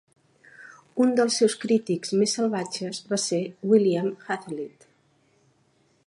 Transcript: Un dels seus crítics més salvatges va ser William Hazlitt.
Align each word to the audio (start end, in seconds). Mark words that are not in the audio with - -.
Un 1.03 1.11
dels 1.19 1.35
seus 1.41 1.55
crítics 1.65 2.15
més 2.21 2.33
salvatges 2.39 3.01
va 3.11 3.19
ser 3.25 3.41
William 3.73 4.09
Hazlitt. 4.29 4.89